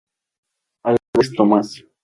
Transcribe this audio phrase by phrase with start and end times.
[0.83, 1.85] Álvarez Thomas.